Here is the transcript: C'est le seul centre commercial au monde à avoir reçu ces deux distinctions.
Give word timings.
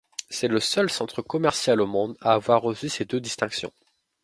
C'est 0.31 0.47
le 0.47 0.59
seul 0.59 0.89
centre 0.89 1.21
commercial 1.21 1.79
au 1.79 1.85
monde 1.85 2.17
à 2.21 2.33
avoir 2.33 2.63
reçu 2.63 2.89
ces 2.89 3.05
deux 3.05 3.19
distinctions. 3.21 3.71